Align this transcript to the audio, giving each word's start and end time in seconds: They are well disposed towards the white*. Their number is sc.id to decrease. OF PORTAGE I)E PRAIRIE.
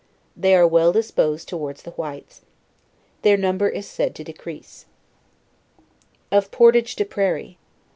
They 0.35 0.55
are 0.55 0.65
well 0.65 0.91
disposed 0.91 1.47
towards 1.47 1.83
the 1.83 1.91
white*. 1.91 2.39
Their 3.21 3.37
number 3.37 3.69
is 3.69 3.85
sc.id 3.87 4.15
to 4.15 4.23
decrease. 4.23 4.87
OF 6.31 6.49
PORTAGE 6.49 6.95
I)E 6.99 7.03
PRAIRIE. 7.03 7.59